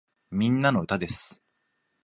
[0.31, 1.43] みんなの歌です